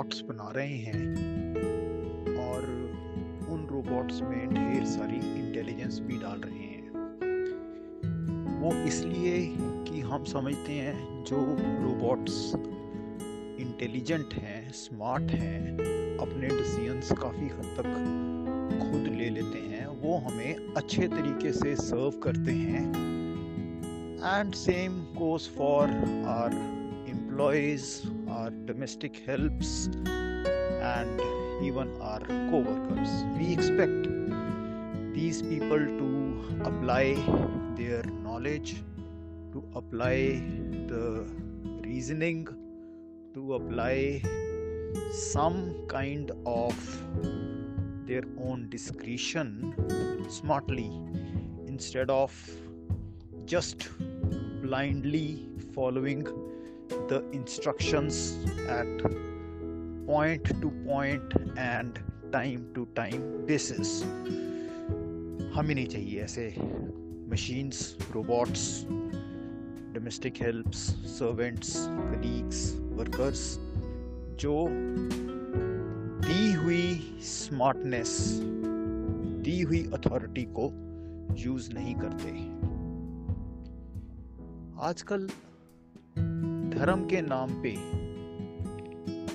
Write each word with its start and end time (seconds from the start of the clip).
Robots 0.00 0.20
बना 0.20 0.50
रहे 0.56 0.76
हैं। 0.76 1.00
और 2.36 2.62
उन 3.48 3.66
रोबोट्स 3.70 4.20
में 4.22 4.48
ढेर 4.48 4.84
सारी 4.84 5.16
इंटेलिजेंस 5.16 5.98
भी 6.00 6.16
डाल 6.16 6.38
रहे 6.38 6.68
हैं। 6.68 6.90
वो 8.60 8.72
इसलिए 8.86 9.36
कि 9.58 10.00
हम 10.00 10.24
समझते 10.24 10.72
हैं 10.72 11.24
जो 11.24 11.36
रोबोट्स 11.84 12.52
इंटेलिजेंट 13.60 14.34
हैं 14.34 14.72
स्मार्ट 14.72 15.30
हैं 15.30 15.76
अपने 16.18 16.48
डिसीजंस 16.48 17.12
काफ़ी 17.12 17.48
हद 17.48 17.74
तक 17.78 17.92
खुद 18.82 19.16
ले 19.18 19.30
लेते 19.30 19.58
हैं 19.58 19.86
वो 19.86 20.18
हमें 20.18 20.74
अच्छे 20.76 21.08
तरीके 21.08 21.52
से 21.52 21.76
सर्व 21.76 22.10
करते 22.10 22.52
हैं। 22.52 22.88
And 24.38 24.54
same 24.54 25.00
goes 25.02 25.48
for 25.48 25.88
our 26.28 26.80
employees, 27.10 27.84
our 28.50 28.66
domestic 28.66 29.16
helps, 29.26 29.86
and 30.82 31.20
even 31.62 31.90
our 32.00 32.20
co 32.20 32.58
workers. 32.68 33.10
We 33.38 33.52
expect 33.52 34.08
these 35.14 35.42
people 35.42 35.78
to 35.78 36.08
apply 36.64 37.14
their 37.76 38.02
knowledge, 38.24 38.76
to 39.52 39.64
apply 39.74 40.42
the 40.88 41.26
reasoning, 41.82 42.48
to 43.34 43.54
apply 43.54 44.22
some 45.12 45.86
kind 45.88 46.32
of 46.44 46.74
their 48.06 48.24
own 48.38 48.68
discretion 48.68 49.74
smartly 50.28 50.90
instead 51.66 52.10
of 52.10 52.32
just 53.44 53.88
blindly 54.62 55.46
following 55.74 56.26
the 57.08 57.22
instructions 57.32 58.38
at 58.68 59.02
point 60.06 60.44
to 60.62 60.70
point 60.86 61.34
and 61.56 61.98
time 62.32 62.64
to 62.74 62.84
time 62.96 63.22
basis 63.46 64.02
हमें 65.54 65.74
नहीं 65.74 65.86
चाहिए 65.86 66.20
ऐसे 66.22 66.54
machines 67.30 67.96
robots 68.14 68.84
domestic 69.94 70.34
helps 70.42 70.78
servants 71.06 71.74
colleagues 71.88 72.60
workers 72.80 73.42
जो 74.40 74.66
दी 76.26 76.52
हुई 76.52 77.18
smartness 77.20 78.16
दी 79.44 79.60
हुई 79.60 79.82
authority 79.94 80.46
को 80.58 80.70
use 81.38 81.72
नहीं 81.72 81.94
करते। 81.94 82.30
आजकल 84.88 85.28
धर्म 86.70 87.04
के 87.04 87.20
नाम 87.20 87.50
पे 87.62 87.70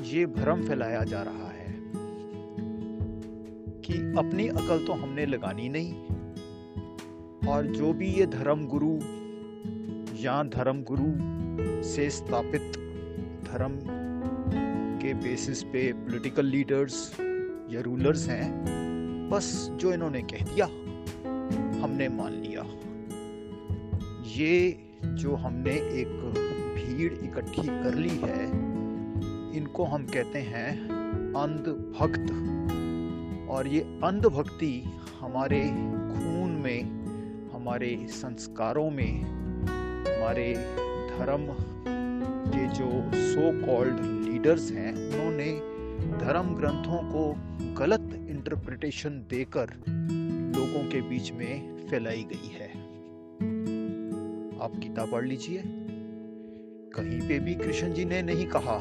ये 0.10 0.26
भ्रम 0.26 0.68
फैलाया 0.68 1.04
जा 1.04 1.22
रहा 1.22 1.50
है 1.50 1.74
कि 3.82 3.94
अपनी 4.20 4.48
अकल 4.48 4.86
तो 4.86 4.94
हमने 4.94 5.26
लगानी 5.26 5.70
नहीं। 5.70 5.94
और 7.48 7.66
जो 7.68 7.94
भी 7.94 8.08
ये 8.10 8.26
धर्म 8.26 8.66
गुरु 8.68 8.94
या 10.22 10.42
धर्म 10.44 10.84
गुरु 10.84 11.10
से 11.84 12.10
स्थापित 12.10 12.78
धर्म 13.52 13.80
के 15.02 15.14
बेसिस 15.14 15.64
पे 15.64 15.92
पॉलिटिकल 15.94 16.46
लीडर्स 16.46 17.16
या 17.72 17.82
रूलर्स 17.82 18.28
हैं, 18.30 18.50
बस 19.30 19.70
जो 19.72 19.94
इन्होंने 19.94 20.22
कह 20.22 20.46
दिया, 20.46 20.66
हमने 21.84 22.08
मान 22.10 22.34
लिया। 22.34 22.64
ये 24.36 24.80
जो 25.06 25.36
हमने 25.36 25.74
एक 26.02 26.55
भीड़ 26.96 27.14
इकट्ठी 27.14 27.62
कर 27.62 27.96
ली 27.96 28.18
है, 28.18 28.46
इनको 29.58 29.84
हम 29.84 30.04
कहते 30.04 30.40
हैं 30.40 30.70
अंधभक्त। 31.34 32.32
और 33.50 33.68
ये 33.68 33.80
अंधभक्ति 33.80 34.84
हमारे 35.20 35.62
खून 35.70 36.62
में, 36.64 36.84
हमारे 37.52 38.08
संस्कारों 38.10 38.90
में, 38.90 39.22
हमारे 40.02 40.54
धर्म 41.20 41.48
के 42.48 42.68
जो 42.68 42.90
सो 43.16 43.66
कॉल्ड 43.66 44.00
लीडर्स 44.30 44.72
हैं, 44.72 44.94
उन्होंने 44.94 45.52
धर्म 46.26 46.56
ग्रंथों 46.56 47.00
को 47.04 47.36
गलत 47.74 48.28
इंटरप्रिटेशन 48.30 49.10
देकर 49.10 49.70
लोगों 50.58 50.90
के 50.90 51.02
बीच 51.02 51.32
में 51.32 51.88
फैलाई 51.88 52.24
गई 52.24 52.52
है। 52.60 52.70
आप 54.62 54.72
किताब 54.84 55.12
पढ़ 55.12 55.26
लीजिए। 55.26 55.85
कहीं 56.96 57.22
पे 57.22 57.40
भी 57.40 57.56
कृष्ण 57.56 57.94
जी 57.94 58.06
ने 58.06 58.22
नहीं 58.22 58.48
कहा। 58.48 58.76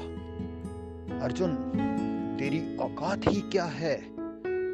अर्जुन, 1.25 1.55
तेरी 2.41 2.77
औकात 2.77 3.21
ही 3.29 3.41
क्या 3.41 3.65
है? 3.65 4.03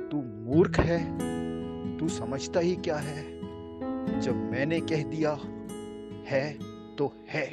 तू 0.09 0.23
मूर्ख 0.23 0.81
है। 0.81 1.31
तू 1.99 2.09
समझता 2.09 2.61
ही 2.61 2.77
क्या 2.77 2.97
है? 2.97 3.41
जब 4.21 4.51
मैंने 4.51 4.81
कह 4.81 5.03
दिया, 5.03 5.39
है 6.27 6.59
तो 6.97 7.13
है। 7.29 7.47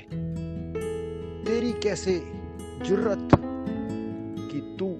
तेरी 1.44 1.74
कैसे 1.74 2.24
जुर्रत 2.82 3.30
कि 4.52 4.76
तू 4.80 4.98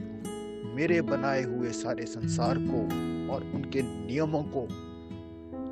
मेरे 0.76 1.02
बनाए 1.02 1.44
हुए 1.44 1.70
सारे 1.70 2.06
संसार 2.06 2.58
को 2.60 2.82
और 3.34 3.44
उनके 3.44 3.82
नियमों 3.82 4.44
को 4.44 4.68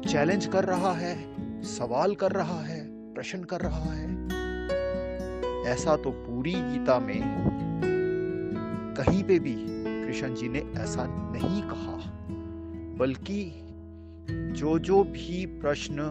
चैलेंज 0.10 0.46
कर 0.46 0.64
रहा 0.64 0.94
है, 0.94 1.36
सवाल 1.62 2.16
कर 2.16 2.32
रहा 2.32 2.62
है, 2.62 3.14
प्रश्न 3.14 3.44
कर 3.44 3.62
रहा 3.62 3.94
है? 3.94 4.15
ऐसा 5.66 5.96
तो 5.96 6.12
पूरी 6.12 6.54
गीता 6.54 7.00
में 7.00 7.22
कहीं 8.98 9.24
पे 9.24 9.40
भी 9.40 9.56
कृष्ण 10.06 10.34
जी 10.36 10.50
ने 10.50 10.60
ऐसा 10.78 11.06
नहीं 11.08 11.62
कहा, 11.62 11.98
बल्कि 12.98 13.52
जो 14.30 14.78
जो 14.80 15.04
भी 15.04 15.46
प्रश्न 15.46 16.04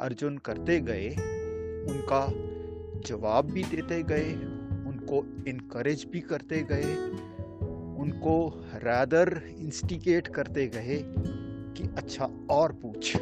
अर्जुन 0.00 0.38
करते 0.38 0.80
गए, 0.80 1.08
उनका 1.90 2.26
जवाब 3.08 3.50
भी 3.50 3.62
देते 3.64 4.02
गए, 4.02 4.34
उनको 4.88 5.24
इनकरेज 5.48 6.06
भी 6.12 6.20
करते 6.20 6.62
गए, 6.62 6.94
उनको 8.00 8.36
रैदर 8.74 9.40
इंस्टिकेट 9.58 10.28
करते 10.28 10.66
गए 10.66 10.98
कि 11.76 11.88
अच्छा 11.96 12.30
और 12.50 12.72
पूछ। 12.72 13.16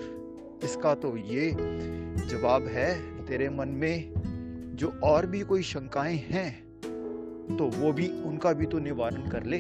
इसका 0.65 0.95
तो 0.95 1.17
ये 1.17 1.51
जवाब 2.29 2.67
है, 2.67 2.91
तेरे 3.27 3.49
मन 3.49 3.69
में 3.69 4.15
जो 4.73 4.89
और 5.05 5.27
भी 5.27 5.41
कोई 5.41 5.63
शंकाएँ 5.63 6.17
हैं 6.17 6.63
तो 7.57 7.65
वो 7.67 7.93
भी 7.93 8.09
उनका 8.09 8.53
भी 8.53 8.67
तो 8.67 8.79
निवारण 8.79 9.29
कर 9.29 9.45
ले। 9.45 9.59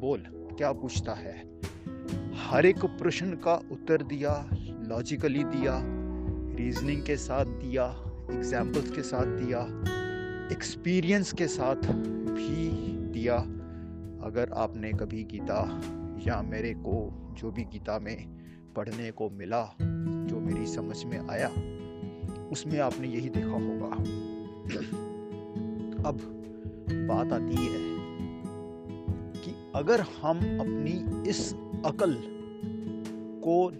बोल, 0.00 0.24
क्या 0.58 0.72
पूछता 0.72 1.12
है? 1.12 1.38
हर 2.34 2.66
एक 2.66 2.84
प्रश्न 2.84 3.34
का 3.34 3.54
उत्तर 3.72 4.02
दिया 4.02 4.48
लॉजिकली 4.88 5.44
दिया 5.44 5.80
रीजनिंग 6.56 7.02
के 7.02 7.16
साथ 7.16 7.44
दिया 7.44 7.86
एग्जाम्पल्स 8.30 8.90
के 8.90 9.02
साथ 9.02 9.26
दिया 9.26 9.60
एक्सपीरियंस 10.52 11.32
के 11.32 11.46
साथ 11.46 11.74
भी 11.74 12.68
दिया। 13.12 13.36
अगर 14.26 14.52
आपने 14.52 14.92
कभी 14.92 15.24
गीता 15.24 15.80
या 16.26 16.42
मेरे 16.42 16.74
को 16.74 16.96
जो 17.38 17.50
भी 17.50 17.64
गीता 17.64 17.98
में 17.98 18.26
पढ़ने 18.76 19.10
को 19.10 19.30
मिला, 19.30 19.76
जो 19.82 20.40
मेरी 20.40 20.66
समझ 20.66 21.04
में 21.04 21.18
आया, 21.30 21.48
उसमें 22.48 22.78
आपने 22.80 23.08
यही 23.08 23.28
देखा 23.28 23.50
होगा। 23.50 23.90
अब 24.64 26.20
बात 26.90 27.32
आती 27.32 27.54
है 27.54 27.80
कि 29.40 29.54
अगर 29.74 30.00
हम 30.00 30.38
अपनी 30.38 31.28
इस 31.30 31.54
अकल 31.84 32.16
को 33.44 33.70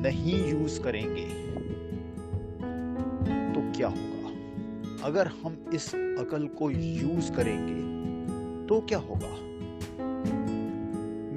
नहीं 0.00 0.50
यूज़ 0.50 0.80
करेंगे 0.82 1.24
तो 3.52 3.60
क्या 3.78 3.88
होगा? 3.88 4.30
अगर 5.06 5.26
हम 5.26 5.70
इस 5.74 5.94
अकल 5.94 6.46
को 6.46 6.70
यूज़ 6.70 7.32
करेंगे 7.32 7.80
तो 8.66 8.80
क्या 8.80 8.98
होगा? 8.98 9.34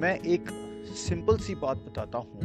मैं 0.00 0.18
एक 0.18 0.50
सिंपल 0.96 1.36
सी 1.36 1.54
बात 1.54 1.76
बताता 1.76 2.18
हूँ, 2.18 2.40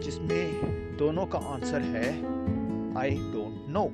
जिसमें 0.00 0.96
दोनों 0.96 1.26
का 1.26 1.38
आंसर 1.38 1.80
है 1.80 2.08
आई 2.98 3.10
डोंट 3.10 3.68
नो 3.68 3.84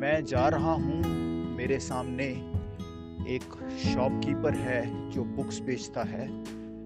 मैं 0.00 0.24
जा 0.24 0.46
रहा 0.48 0.72
हूँ। 0.72 0.98
मेरे 1.56 1.78
सामने 1.78 2.24
एक 3.28 3.42
शॉपकीपर 3.84 4.54
है 4.54 5.10
जो 5.10 5.24
बुक्स 5.24 5.60
बेचता 5.60 6.02
है 6.02 6.28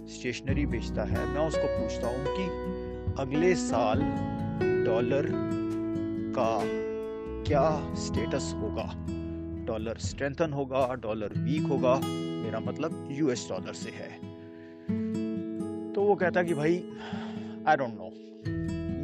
स्टेशनरी 0.07 0.65
बेचता 0.67 1.03
है। 1.03 1.27
मैं 1.29 1.47
उसको 1.47 1.67
पूछता 1.69 2.09
हूँ 2.09 2.25
कि 2.29 3.23
अगले 3.23 3.55
साल 3.55 4.03
डॉलर 4.85 5.29
का 6.39 6.49
क्या 7.47 7.95
स्टेटस 7.95 8.53
होगा? 8.57 8.91
डॉलर 9.67 9.99
स्ट्रेंथन 9.99 10.53
होगा 10.53 10.87
डॉलर 10.95 11.39
वीक 11.39 11.67
होगा। 11.67 11.95
मेरा 12.05 12.61
मतलब 12.61 13.09
यूएस 13.13 13.47
डॉलर 13.51 13.73
से 13.73 13.91
है। 13.91 14.11
तो 15.93 16.03
वो 16.03 16.15
कहता 16.15 16.43
कि 16.43 16.55
भाई 16.55 16.83
आई 17.69 17.77
डोंट 17.77 17.95
नो 17.95 18.11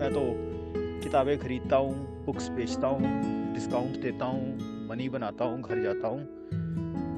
मैं 0.01 0.13
तो 0.13 1.01
किताबें 1.05 1.39
खरीदता 1.39 1.77
हूँ 1.77 2.25
बुक्स 2.25 2.49
बेचता 2.49 2.89
हूँ। 2.89 3.40
डिस्काउंट 3.61 3.97
देता 4.03 4.25
हूँ 4.25 4.89
मनी 4.89 5.09
बनाता 5.09 5.45
हूँ, 5.45 5.61
घर 5.63 5.83
जाता 5.83 6.09
हूँ। 6.09 6.21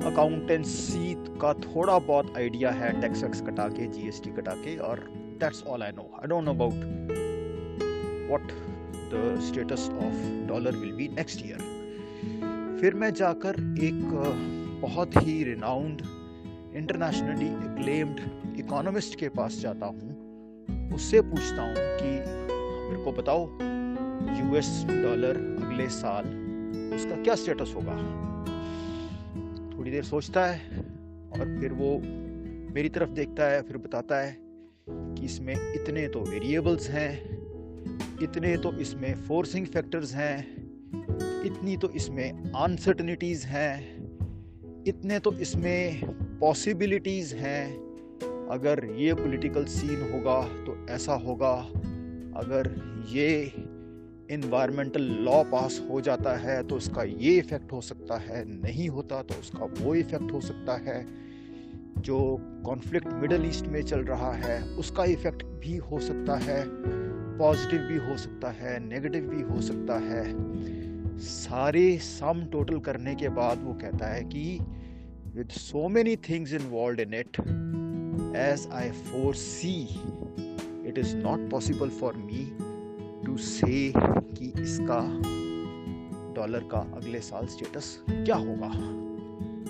अकाउंटेंसी 0.06 1.14
का 1.40 1.52
थोड़ा 1.54 1.98
बहुत 1.98 2.36
आइडिया 2.36 2.70
है 2.70 2.90
टैक्स 3.00 3.22
वैक्स 3.22 3.40
कटा 3.40 3.68
के 3.68 3.86
जीएसटी 3.86 4.30
कटा 4.30 4.54
के, 4.54 4.76
और 4.78 5.04
that's 5.40 5.62
all 5.64 5.82
I 5.82 5.92
know 5.92 6.08
I 6.14 6.28
don't 6.28 6.44
know 6.44 6.50
about 6.50 6.74
what 8.28 8.52
the 9.12 9.38
status 9.42 9.88
of 9.94 10.48
dollar 10.48 10.76
will 10.76 10.92
be 10.92 11.08
next 11.08 11.46
year 11.46 12.78
फिर 12.80 12.94
मैं 12.94 13.12
जाकर 13.14 13.60
एक 13.82 14.00
बहुत 14.82 15.16
ही 15.16 15.42
रिनाउंड 15.44 16.02
इंटरनेशनली 16.76 17.46
एक्लेम्ड 17.46 18.58
इकोनॉमिस्ट 18.58 19.18
के 19.18 19.28
पास 19.28 19.60
जाता 19.60 19.86
हूँ। 19.86 20.90
उससे 20.94 21.20
पूछता 21.20 21.62
हूँ 21.62 21.74
कि, 21.76 22.10
मेरे 22.88 23.04
को 23.04 23.12
बताओ 23.12 23.46
यूएस 24.30 24.84
डॉलर 24.88 25.36
अगले 25.62 25.88
साल 25.88 26.24
उसका 26.94 27.22
क्या 27.22 27.34
स्टेटस 27.34 27.72
होगा? 27.76 27.96
थोड़ी 29.76 29.90
देर 29.90 30.02
सोचता 30.02 30.46
है 30.46 30.78
और 31.32 31.58
फिर 31.60 31.72
वो 31.72 31.98
मेरी 32.74 32.88
तरफ़ 32.88 33.10
देखता 33.10 33.44
है, 33.44 33.62
फिर 33.62 33.76
बताता 33.76 34.20
है 34.20 34.36
कि 34.90 35.24
इसमें 35.24 35.54
इतने 35.54 36.08
तो 36.08 36.20
वेरिएबल्स 36.20 36.88
हैं, 36.90 37.12
इतने 38.22 38.56
तो 38.56 38.72
इसमें 38.72 39.14
फोर्सिंग 39.14 39.66
फैक्टर्स 39.66 40.14
हैं, 40.14 40.38
इतनी 41.44 41.76
तो 41.76 41.88
इसमें 41.90 42.52
अनसर्टनिटीज़ 42.52 43.46
हैं, 43.46 44.84
इतने 44.86 45.18
तो 45.18 45.32
इसमें 45.32 46.00
पॉसिबिलिटीज़ 46.38 47.34
हैं। 47.34 47.92
अगर 48.50 48.84
ये 48.96 49.14
पॉलिटिकल 49.14 49.64
सीन 49.64 50.10
होगा 50.12 50.42
तो 50.64 50.86
ऐसा 50.90 51.14
होगा। 51.14 51.52
अगर 52.36 52.70
ये 53.08 53.52
इन्वायरमेंटल 54.32 55.02
लॉ 55.24 55.42
पास 55.44 55.80
हो 55.90 56.00
जाता 56.00 56.36
है 56.38 56.62
तो 56.68 56.76
उसका 56.76 57.02
ये 57.02 57.36
इफ़ेक्ट 57.38 57.72
हो 57.72 57.80
सकता 57.80 58.16
है, 58.18 58.44
नहीं 58.46 58.88
होता 58.88 59.22
तो 59.22 59.34
उसका 59.40 59.64
वो 59.80 59.94
इफ़ेक्ट 59.94 60.32
हो 60.32 60.40
सकता 60.40 60.76
है, 60.82 61.04
जो 61.98 62.18
कॉन्फ्लिक्ट 62.66 63.06
मिडल 63.12 63.46
ईस्ट 63.46 63.66
में 63.66 63.82
चल 63.82 64.00
रहा 64.04 64.32
है, 64.34 64.62
उसका 64.78 65.04
इफ़ेक्ट 65.10 65.44
भी 65.62 65.76
हो 65.76 65.98
सकता 66.00 66.36
है 66.38 66.64
पॉजिटिव 67.38 67.80
भी 67.80 67.96
हो 68.06 68.16
सकता 68.16 68.50
है 68.52 68.78
नेगेटिव 68.86 69.28
भी 69.28 69.42
हो 69.42 69.60
सकता 69.60 69.98
है। 70.00 70.24
सारे 71.20 71.96
सम 71.98 72.44
टोटल 72.52 72.78
करने 72.80 73.14
के 73.14 73.28
बाद 73.28 73.62
वो 73.64 73.72
कहता 73.74 74.06
है 74.06 74.22
कि 74.24 74.58
with 75.34 75.48
so 75.50 75.88
many 75.88 76.16
things 76.28 76.52
involve 76.52 77.00
in 77.00 77.14
it 77.14 77.40
as 78.38 78.68
I 78.72 78.90
foresee 79.34 79.74
it 80.88 80.98
is 80.98 81.16
not 81.16 81.50
possible 81.50 81.88
for 82.00 82.16
me 82.16 82.44
to 83.32 83.38
say 83.38 83.92
कि 83.96 84.52
इसका 84.62 85.00
डॉलर 86.34 86.58
का 86.58 86.78
अगले 86.78 87.20
साल 87.20 87.46
स्टेटस 87.46 88.04
क्या 88.10 88.36
होगा? 88.36 88.68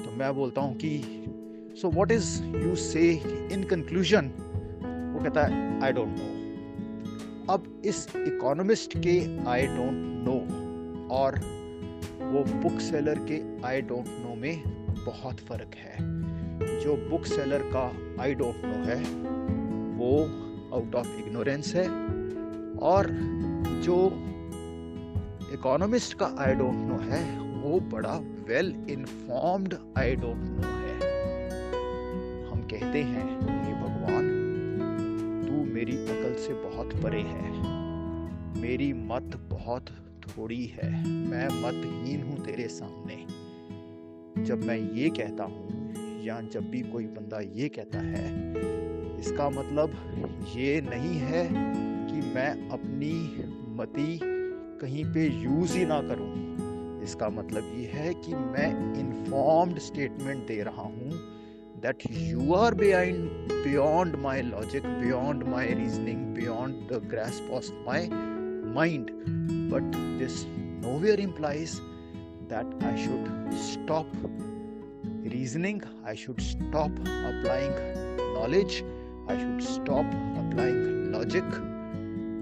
तो 0.02 0.16
मैं 0.16 0.34
बोलता 0.34 0.60
हूँ 0.60 0.76
कि 0.76 1.24
सो 1.82 1.90
वॉट 1.90 2.10
इज़ 2.10 2.44
यू 2.44 2.74
से 2.76 3.12
इन 3.52 3.64
कंक्लूजन 3.64 4.26
वो 5.14 5.24
कहता 5.24 5.44
है 5.44 5.82
आई 5.82 5.92
डोंट 5.92 6.08
नो 6.08 6.28
अब 7.52 7.82
इस 7.84 8.08
इकोनॉमिस्ट 8.16 8.98
के 8.98 9.44
आई 9.46 9.66
डोंट 9.66 9.98
नो 10.26 10.36
और 11.14 11.34
वो 12.22 12.44
बुक 12.60 12.80
सेलर 12.80 13.18
के 13.18 13.66
आई 13.66 13.80
डोंट 13.80 14.04
नो 14.08 14.34
में 14.34 14.62
बहुत 15.06 15.40
फ़र्क 15.40 15.74
है। 15.74 15.96
जो 16.80 16.96
बुक 17.10 17.26
सेलर 17.26 17.62
का 17.76 17.92
आई 18.22 18.34
डोंट 18.34 18.54
नो 18.64 18.84
है, 18.84 19.02
वो 19.96 20.18
आउट 20.76 20.94
ऑफ़ 20.94 21.08
इग्नोरेंस 21.18 21.74
है 21.74 21.88
और 22.76 23.06
जो 23.82 24.06
इकोनॉमिस्ट 25.52 26.18
का 26.18 26.34
आई 26.38 26.54
डोंट 26.54 26.74
नो 26.74 26.98
है, 26.98 27.38
वो 27.62 27.80
बड़ा 27.80 28.16
well 28.48 28.86
informed 28.90 29.74
I 29.98 30.16
don't 30.16 30.36
know 30.36 30.68
है। 30.68 30.96
हम 32.50 32.62
कहते 32.62 33.02
हैं, 33.02 33.40
हे 33.64 33.74
भगवान, 33.74 34.28
तू 35.46 35.74
मेरी 35.74 35.96
अकल 35.96 36.34
से 36.34 36.54
बहुत 36.54 37.02
परे 37.02 37.20
है। 37.20 37.50
मेरी 38.60 38.92
मत 38.92 39.48
बहुत 39.50 39.86
थोड़ी 40.22 40.66
है। 40.66 41.08
मैं 41.08 41.46
मतहीन 41.46 42.22
हूँ 42.22 42.44
तेरे 42.44 42.68
सामने। 42.68 43.26
जब 44.44 44.64
मैं 44.64 44.92
ये 44.92 45.10
कहता 45.10 45.44
हूँ, 45.44 45.94
या 46.24 46.40
जब 46.40 46.70
भी 46.70 46.82
कोई 46.82 47.06
बंदा 47.06 47.40
ये 47.40 47.68
कहता 47.68 47.98
है, 47.98 48.52
इसका 49.20 49.50
मतलब 49.50 49.90
ये 50.56 50.80
नहीं 50.80 51.14
है 51.14 51.48
कि 52.06 52.34
मैं 52.34 52.68
अपनी 52.68 53.12
मती 53.76 54.18
कहीं 54.22 55.04
पे 55.04 55.26
यूज़ 55.42 55.76
ही 55.78 55.84
ना 55.86 56.00
करूँ। 56.02 57.00
इसका 57.02 57.28
मतलब 57.28 57.72
ये 57.76 57.86
है 57.92 58.12
कि 58.14 58.34
मैं 58.34 58.70
इन्फॉर्म्ड 59.00 59.78
स्टेटमेंट 59.78 60.46
दे 60.46 60.62
रहा 60.62 60.82
हूँ 60.82 61.10
that 61.82 62.02
you 62.10 62.52
are 62.54 62.74
behind 62.74 63.52
beyond 63.52 64.16
my 64.16 64.42
logic 64.42 64.86
beyond 64.86 65.44
my 65.44 65.72
reasoning 65.74 66.26
beyond 66.34 66.92
the 66.92 67.00
grasp 67.10 67.50
of 67.52 67.70
my 67.86 68.08
mind 68.74 69.10
but 69.72 69.96
this 70.18 70.44
nowhere 70.84 71.20
implies 71.20 71.78
that 72.52 72.84
I 72.84 73.04
should 73.04 73.50
stop 73.62 74.12
reasoning 75.32 75.80
I 76.06 76.16
should 76.16 76.40
stop 76.40 77.00
applying 77.00 77.74
knowledge 78.38 78.82
I 79.30 79.40
should 79.40 79.60
stop 79.72 80.14
applying 80.44 81.12
logic 81.14 81.52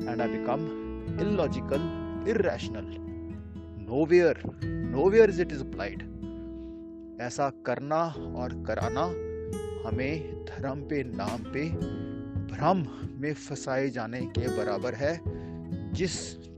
and 0.08 0.20
I 0.20 0.28
become 0.28 0.79
illogical, 1.18 1.80
irrational. 2.26 2.84
Nowhere, 3.78 4.36
nowhere 4.62 5.28
is 5.28 5.38
it 5.38 5.52
is 5.52 5.60
applied. 5.60 6.06
ऐसा 7.20 7.48
करना 7.66 8.02
और 8.36 8.52
कराना 8.66 9.02
हमें 9.86 10.44
धर्म 10.44 10.80
पे 10.88 11.02
नाम 11.04 11.42
पे 11.54 11.68
भ्रम 12.52 12.84
में 13.22 13.32
फंसाए 13.34 13.88
जाने 13.90 14.20
के 14.38 14.46
बराबर 14.56 14.94
है 14.94 15.12
जिस 15.94 16.16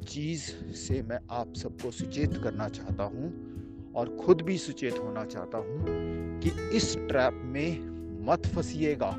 चीज़ 0.08 0.43
से 0.75 1.02
मैं 1.02 1.19
आप 1.31 1.54
सबको 1.56 1.90
सुचेत 1.90 2.37
करना 2.44 2.69
चाहता 2.69 3.04
हूँ 3.04 3.32
और 3.96 4.16
खुद 4.16 4.43
भी 4.43 4.58
सुचेत 4.58 4.99
होना 4.99 5.25
चाहता 5.25 5.58
हूँ 5.58 6.40
कि 6.40 6.50
इस 6.76 6.94
ट्रैप 6.99 7.40
में 7.44 8.25
मत 8.26 8.46
फंसिएगा 8.46 9.10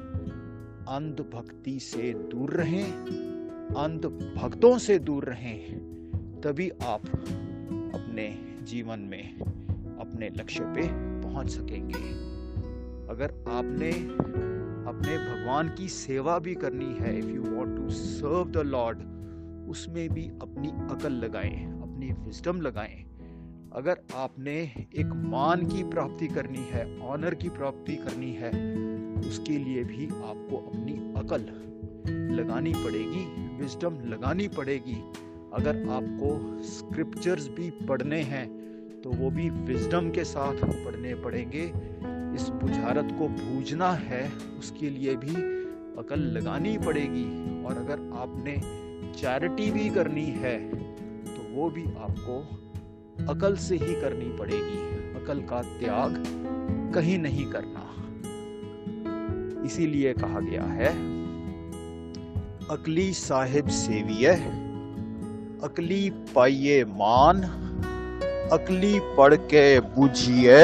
अंधभक्ति 0.95 1.77
से 1.79 2.13
दूर 2.31 2.51
रहें 2.51 3.32
अंध 3.77 4.05
भक्तों 4.37 4.77
से 4.77 4.97
दूर 4.99 5.25
रहें, 5.25 6.41
तभी 6.41 6.69
आप 6.69 7.05
अपने 7.05 8.27
जीवन 8.63 8.99
में 8.99 9.39
अपने 9.39 10.29
लक्ष्य 10.29 10.63
पे 10.65 10.87
पहुँच 11.21 11.49
सकेंगे। 11.49 12.03
अगर 13.09 13.33
आपने 13.49 13.89
अपने 14.89 15.17
भगवान 15.17 15.69
की 15.69 15.87
सेवा 15.89 16.37
भी 16.39 16.55
करनी 16.55 16.93
है 16.93 17.17
if 17.19 17.25
you 17.25 17.41
want 17.43 17.75
to 17.77 17.89
serve 17.89 18.51
the 18.51 18.65
Lord 18.65 19.01
उसमें 19.69 20.09
भी 20.09 20.27
अपनी 20.41 20.69
अकल 20.91 21.13
लगाएँ, 21.13 21.65
अपनी 21.81 22.11
विजडम 22.25 22.61
लगाएँ। 22.61 23.03
अगर 23.73 24.01
आपने 24.15 24.59
एक 24.95 25.13
मान 25.25 25.65
की 25.67 25.83
प्राप्ति 25.83 26.27
करनी 26.27 26.65
है 26.69 26.85
ऑनर 27.01 27.35
की 27.35 27.49
प्राप्ति 27.49 27.95
करनी 27.95 28.31
है, 28.33 28.51
उसके 29.19 29.57
लिए 29.57 29.83
भी 29.83 30.07
आपको 30.07 30.57
अपनी 30.57 30.93
अकल 31.17 31.45
लगानी 32.35 32.73
पड़ेगी। 32.73 33.25
विजडम 33.63 33.97
लगानी 34.09 34.47
पड़ेगी। 34.47 34.95
अगर 35.53 35.77
आपको 35.91 36.29
स्क्रिप्चर्स 36.63 37.47
भी 37.49 37.69
पढ़ने 37.87 38.21
हैं 38.23 38.47
तो 39.01 39.11
वो 39.11 39.29
भी 39.31 39.49
विजडम 39.49 40.09
के 40.09 40.23
साथ 40.23 40.63
पढ़ने 40.65 41.13
पड़ेंगे। 41.15 41.63
इस 42.35 42.47
बुझारत 42.61 43.07
को 43.19 43.27
बूझना 43.29 43.91
है, 43.91 44.21
उसके 44.59 44.89
लिए 44.89 45.15
भी 45.15 45.35
अकल 45.99 46.19
लगानी 46.37 46.77
पड़ेगी। 46.77 47.25
और 47.63 47.77
अगर 47.77 47.99
आपने 48.17 48.55
चैरिटी 49.13 49.69
भी 49.71 49.89
करनी 49.89 50.25
है 50.37 50.57
तो 51.25 51.41
वो 51.51 51.69
भी 51.69 51.83
आपको 51.99 52.39
अकल 53.33 53.55
से 53.57 53.75
ही 53.75 53.93
करनी 54.01 54.29
पड़ेगी। 54.37 54.81
अकल 55.15 55.41
का 55.41 55.61
त्याग 55.79 56.23
कहीं 56.95 57.17
नहीं 57.19 57.45
करना। 57.45 57.89
इसीलिए 59.65 60.13
कहा 60.13 60.39
गया 60.41 60.63
है 60.71 60.91
अकली 62.71 63.13
साहिब 63.13 63.67
सेविय 63.67 64.27
अकली 65.63 66.09
पाइये 66.35 66.85
मान, 66.85 67.41
अकली 68.51 68.99
पढ़ 69.17 69.35
के 69.35 69.79
बुझिए, 69.79 70.63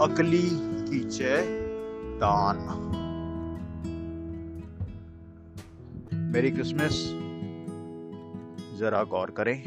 अकली 0.00 0.48
कीचे 0.52 1.36
दान। 2.16 2.56
मेरी 6.32 6.50
क्रिसमस 6.50 7.02
जरा 8.80 9.02
गौर 9.04 9.30
करें। 9.30 9.62